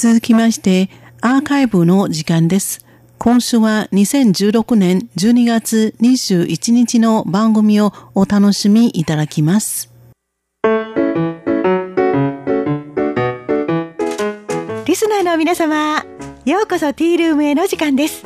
[0.00, 0.88] 続きまして、
[1.20, 2.86] アーカイブの時間です。
[3.18, 9.92] 今週は2016年12月21日の番組をお楽しみいただきます。
[10.64, 10.70] リ
[14.96, 16.02] スナーの皆様、
[16.46, 18.24] ようこそティールームへの時間です。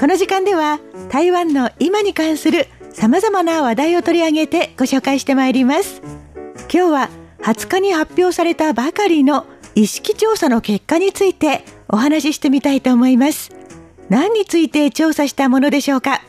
[0.00, 0.80] この時間では
[1.10, 6.00] 台湾の今に関する様々な話題を取り上げてご紹介してまいります。
[6.72, 7.10] 今日は
[7.42, 9.44] 20日に発表されたばかりの
[9.74, 13.50] 意識調査の結果についてお話ししてみたいと思います。
[14.08, 16.22] 何について調査したものでしょうか？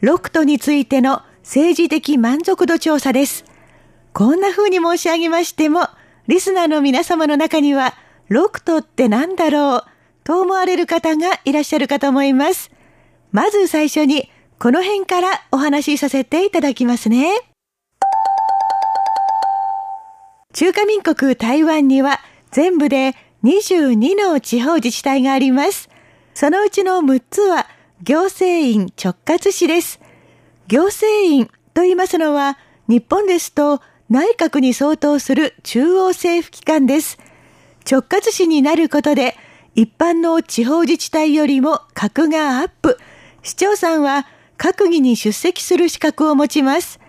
[0.00, 3.44] ロクトについての政治的満足度調査です。
[4.12, 5.88] こんな風に申し上げましても、
[6.26, 7.94] リスナーの皆様の中には、
[8.28, 9.84] ロクトって何だろう
[10.24, 12.70] と思われる方がいらっしゃるかと思います。
[13.30, 17.32] まず最初に、この辺からお話しさせていただきますね。
[20.52, 22.20] 中華民国台湾には
[22.52, 25.88] 全部で22の地方自治体があります。
[26.34, 27.66] そのうちの6つは
[28.02, 30.00] 行政院直轄市です。
[30.68, 37.18] 行政院と言いますのは日本ですと内閣に相当する中央政府機関です。
[37.90, 39.34] 直轄市になることで
[39.74, 42.98] 一般の地方自治体よりも格がアップ。
[43.42, 44.26] 市長さんは
[44.58, 47.00] 閣議に出席する資格を持ちます。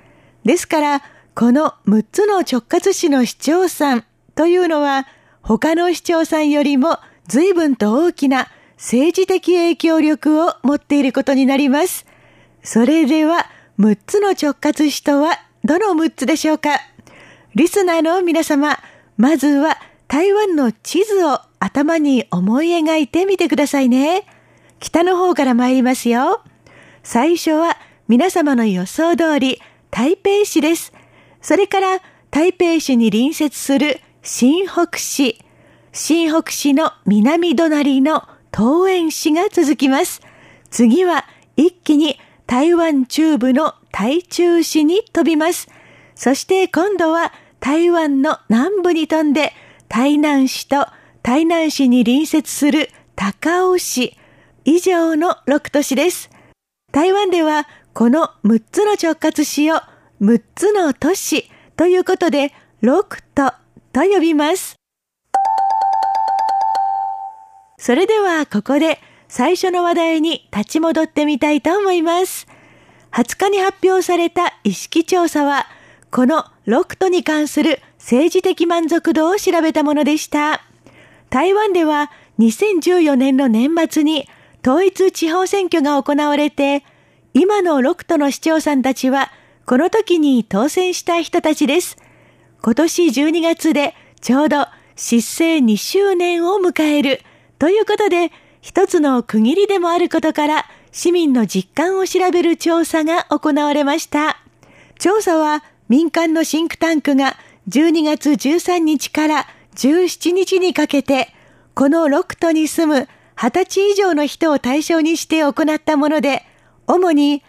[0.45, 1.03] ですから、
[1.35, 5.05] この6つの直轄市の市長さんというのは、
[5.43, 12.05] 他の市長さんよりも随分と大きな政治的影響力を持っていることになります。
[12.63, 13.45] それでは、
[13.77, 16.79] 6つの直轄市とはどの6つでしょうか？
[17.55, 18.79] リスナーの皆様、
[19.17, 19.77] まずは
[20.07, 24.25] 台湾の地図を頭に思い描いてみてくださいね。
[24.79, 26.41] 北の方から参りますよ。
[27.03, 27.77] 最初は
[28.07, 29.59] 皆様の予想通り
[29.91, 30.93] 台北市です。
[31.41, 35.43] それから台北市に隣接する新北市、
[35.91, 38.23] 新北市の南隣の
[38.55, 40.21] 東園市が続きます。
[40.71, 41.25] 次は
[41.57, 45.67] 一気に台湾中部の台中市に飛びます。
[46.15, 49.51] そして今度は台湾の南部に飛んで
[49.89, 50.87] 台南市と
[51.21, 54.17] 台南市に隣接する高雄市
[54.63, 56.29] 以上の6都市です。
[56.93, 59.81] 台湾ではこの6つの直轄市を
[60.21, 63.62] 6つの都市ということで6都
[63.93, 64.75] と呼びます。
[67.77, 72.47] それではここで最初の話題に立ち戻ってみたいと思います。
[73.11, 75.67] 20日に発表された意識調査は
[76.11, 80.61] この6都に関する政治的満足度を調べたものでした。
[81.29, 84.27] 台湾では2014年の年末に
[84.65, 86.83] 統一地方選挙が行われて、
[87.33, 89.31] 今の6都の市長さんたちは、
[89.65, 91.97] この時に当選した人たちです。
[92.65, 97.19] 今年12月でちょうど失政2周年を迎える
[97.59, 98.31] ということで、
[98.61, 104.37] 一つの区切りでもあることから、市民の実感を調べる調査が行われました。
[104.97, 107.35] 調査は民間のシンクタンクが
[107.67, 111.33] 12月13日から17日にかけて、
[111.73, 116.45] この6都に住む20歳以上の人を対象にして行ったもので、
[116.87, 117.43] 主に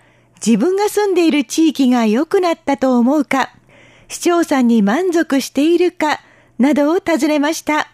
[0.44, 3.54] 自分が住んでいる地域が良くなったと思うか、
[4.08, 6.20] 市長さんに満足しているか、
[6.58, 7.88] などを尋ねました。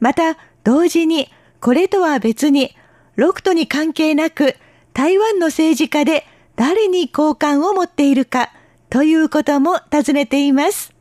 [0.00, 1.28] また、同時に、
[1.60, 2.76] これとは別に、
[3.16, 4.56] 6都に関係なく、
[4.92, 6.26] 台湾の政治家で
[6.56, 8.50] 誰に好感を持っているか、
[8.90, 10.92] ということも尋ねています。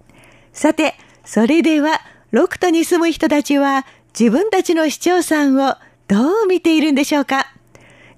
[0.54, 2.02] さて、それでは、
[2.34, 3.86] 6都に住む人たちは、
[4.18, 5.76] 自分たちの市長さんを
[6.08, 7.54] どう見ているんでしょうか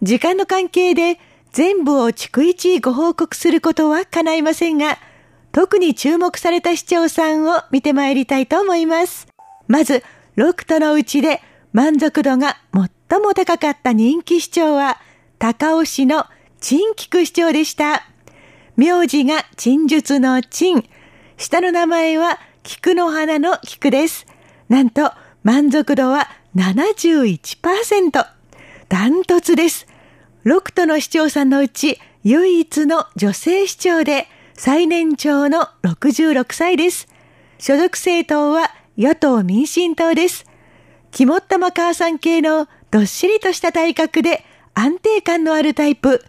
[0.01, 1.19] 時間の関係で
[1.51, 4.97] 全部を逐一ご報告することは叶いませんが、
[5.51, 9.27] 特に注目された市長さんを見てまいりたいと思います。
[9.67, 10.03] まず、
[10.37, 11.41] 6都のうちで
[11.73, 14.97] 満足度が最も高かった人気市長は、
[15.37, 16.25] 高尾市の
[16.59, 18.03] 陳菊市長でした。
[18.75, 20.83] 名字が陳術の陳。
[21.37, 24.27] 下の名前は菊の花の菊です。
[24.67, 25.11] なんと、
[25.43, 28.25] 満足度は71%。
[28.89, 29.87] ダントツです。
[30.45, 34.27] 6都の市長さんのうち唯一の女性市長で
[34.61, 37.07] 最年長の66歳です。
[37.59, 40.45] 所属政党は与党民進党です。
[41.11, 46.25] 肝っ玉母さん系のどっしりとした体格で安定感のあるタイプ。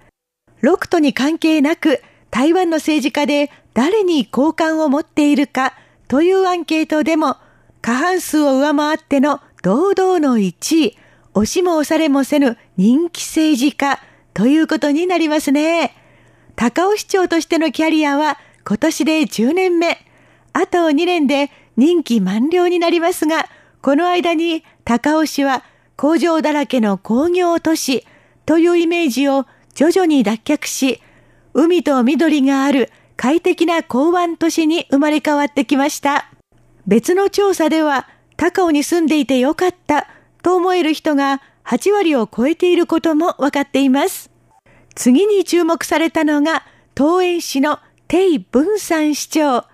[0.63, 5.75] 6都に関係なく台湾の政治家で誰に好感を持っているか
[6.07, 7.37] というアンケートでも
[7.83, 10.97] 過半数を上回っての堂々の1位、
[11.35, 13.99] 押しも押されもせぬ人気政治家
[14.35, 15.97] ということになりますね。
[16.57, 19.99] 高尾市長としてのキャリアは今年で10年目。
[20.53, 23.47] あと2年で任期満了になりますが、
[23.83, 25.65] この間に高尾市は
[25.97, 28.07] 工場だらけの工業都市
[28.47, 31.01] というイメージを徐々に脱却し、
[31.55, 36.31] 海と緑がある快適な港湾都市に生まれ変わってきました。
[36.87, 40.09] 別の調査では、高尾に住んでいてよかった
[40.43, 44.31] と思える人が8割を超えていることも分かっています。
[45.01, 46.63] 次に注目されたのが、
[46.95, 49.65] 東園市の定文山市長。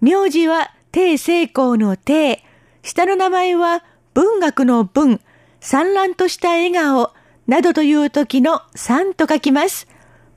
[0.00, 2.44] 名字は定成功の定。
[2.84, 3.82] 下の名前は
[4.14, 5.20] 文学の文。
[5.58, 7.12] 産卵とした笑顔。
[7.48, 9.88] などという時の3と書きます。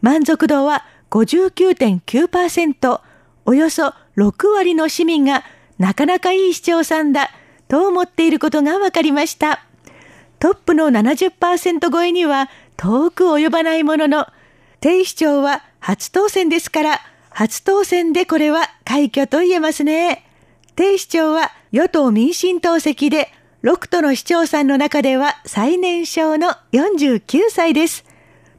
[0.01, 3.02] 満足度は59.9%。
[3.45, 5.44] およそ6割の市民が
[5.78, 7.30] なかなかいい市長さんだ
[7.68, 9.63] と思っていることが分かりました。
[10.40, 14.25] トップの70%超えには遠く及ばないものの、
[14.81, 20.26] 定市長は初当選ですから、初当選でこれは快挙と言えますね。
[20.76, 23.31] 定市長は与党民進党籍で、
[23.64, 28.06] 6都の市長さんの中では最年少の49歳です。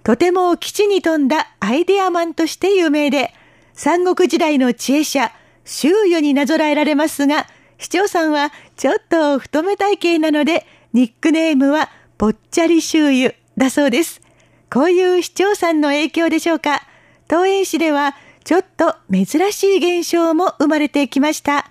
[0.02, 3.32] とても基地に富んだアイデアマンとして有名で、
[3.72, 5.32] 三国時代の知恵者、
[5.64, 7.46] 周囲になぞらえられますが、
[7.78, 11.88] 市長さんはちょっと太め体型なので、ニックネームは
[12.18, 14.20] ぽっちゃり周囲だそうです。
[14.72, 16.82] こういう市長さんの影響でしょうか？
[17.28, 18.14] 東園市では
[18.44, 21.66] ちょっと珍しい現象も生まれてきました。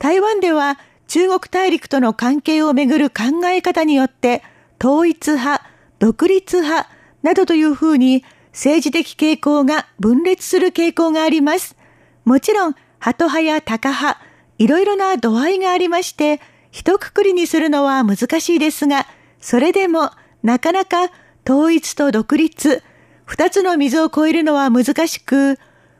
[0.00, 4.42] 台湾では中国大陸との関係をめぐる考え方によって
[4.82, 5.64] 統一派、
[6.00, 6.88] 独立派
[7.22, 11.76] などというふうに政治的傾向が分裂する傾向があります。
[12.24, 14.20] もちろん、鳩派や鷹派、
[14.58, 19.06] いろいろな度合いがありまして、一括りにするのは難しいですが、
[19.40, 20.10] それでも
[20.42, 21.10] なかなか
[21.48, 22.82] 統一と独立、
[23.24, 25.58] 二つの溝を越えるのは難しく、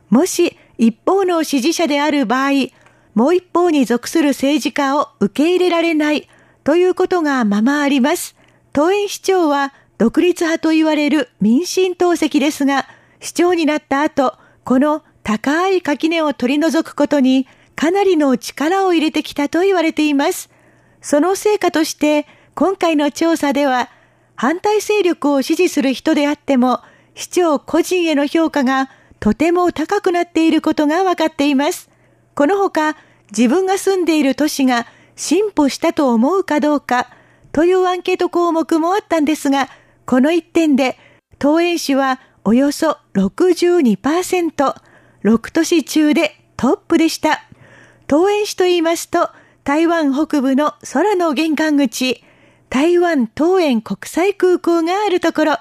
[0.09, 2.69] もし一方の支持者である場合、
[3.13, 6.27] もう一方に属する政治家を受け入れられない
[6.63, 8.35] ということがままあります。
[8.73, 12.87] 東園市長は独立派と言われる民進党籍ですが、
[13.19, 20.49] 市長になった後、この高い垣根を取り除くことにかなりの力を入れてきたと言われています。
[21.01, 23.89] その成果として、今回の調査では、
[24.41, 26.79] 反対勢力を支持する人であっても、
[27.13, 28.89] 市長個人への評価が
[29.19, 31.91] とても高くなっていることが分かっています。
[32.33, 32.97] このほか、
[33.29, 37.11] 自分が住んでいる都市が進歩したと思うかどうか
[37.51, 39.69] というアンケート項目もあったんですが、
[40.07, 40.97] この一点で、
[41.39, 44.75] 東園市はおよそ62%、
[45.23, 47.43] 6都市中でトップでした。
[48.09, 49.29] 東園市と言いますと、
[49.63, 52.23] 台湾北部の空の玄関口、
[52.71, 55.57] 台湾東園国際空港があるところ、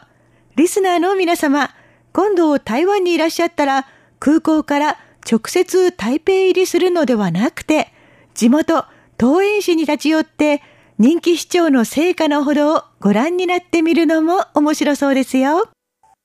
[0.54, 1.70] リスナーの皆様、
[2.12, 3.88] 今度台湾にいらっしゃったら、
[4.20, 4.96] 空港から
[5.28, 7.88] 直接台北入りするのではなくて、
[8.34, 8.84] 地元
[9.18, 10.62] 東園市に立ち寄って、
[10.98, 15.68] 人気市長の成果のほどをご覧になってみるのも面白そうですよ。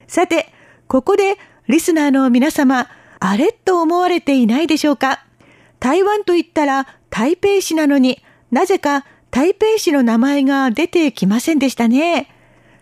[0.05, 0.53] さて、
[0.87, 2.89] ここでリスナーの皆様、
[3.19, 5.25] あれと思われていないでしょうか
[5.79, 9.03] 台湾と言ったら台北市なのになぜか
[9.35, 12.29] 台北市の名前が出てきませんでしたね。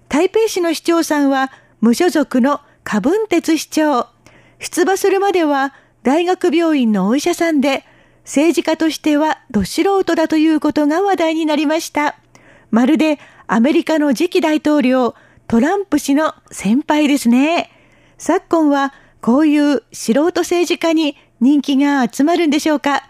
[0.07, 1.51] 台北市の市長さんは
[1.81, 4.05] 無所属の過文鉄市長。
[4.59, 5.73] 出馬するまでは
[6.03, 7.83] 大学病院のお医者さんで
[8.23, 12.17] 政治家としてはど素人だということが話題になりました。
[12.69, 13.17] まるで
[13.47, 15.16] アメリカの次期大統領
[15.47, 17.71] トランプ氏の先輩ですね。
[18.19, 23.09] 昨今はこういう素人政治家に人気が集まるんでしょうか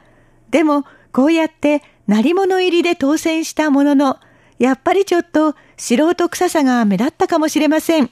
[0.50, 4.20] でも、こうやって鳴り物入りで当選したものの、
[4.60, 8.10] やっぱりちょっと素人臭さが目立ったかもしれません。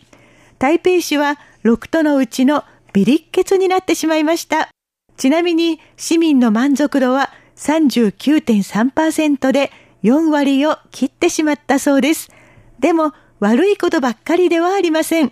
[0.60, 4.70] 台北市は6都のうちのビリッケツになってしまいました。
[5.18, 9.72] ちなみに市民の満足度は39.3%で
[10.04, 12.32] 4割を切ってしまったそうです。
[12.80, 15.32] でも悪いことばっかりではありません。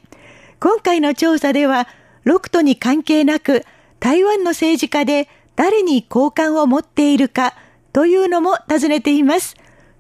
[0.60, 1.88] 今回の調査では
[2.26, 3.66] 6都に関係なく
[4.00, 7.56] 台湾の政治家で誰に好感を持っているか
[7.94, 9.56] というのも尋ねています。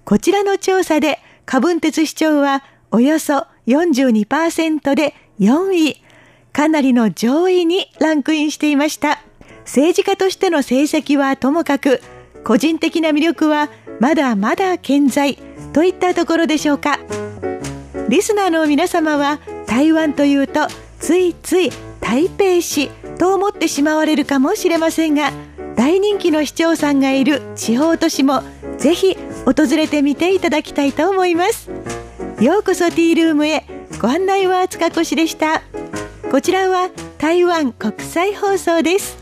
[0.06, 6.04] こちらの調査で、カブンテツ市長はおよそ42%で4位。
[6.52, 9.22] かなりの上位にランクインしていました。
[9.66, 12.02] 政治家としての成績はともかく、
[12.44, 13.70] 個人的な魅力は
[14.00, 15.38] まだまだ健在
[15.74, 17.00] といったところでしょうか。
[18.10, 20.68] リスナーの皆様は台湾というと
[21.00, 21.70] ついつい
[22.02, 25.32] 台北市と思ってしまわれるかもしれませんが
[25.80, 28.44] 大人気の市長さんがいる地方都市も
[28.78, 31.72] ぜひ訪れてみていただきたいと思います。
[32.42, 33.64] ようこそティールームへ。
[34.02, 35.62] ご案内は塚越でした。
[36.30, 39.18] こちらは台湾国際放送です。